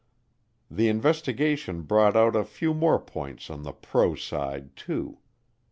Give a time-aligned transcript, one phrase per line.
[0.71, 5.19] The investigation brought out a few more points on the pro side too.